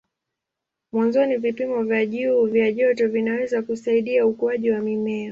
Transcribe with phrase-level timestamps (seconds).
[0.91, 5.29] Mwanzoni vipimo vya juu vya joto vinaweza kusaidia ukuaji wa mimea.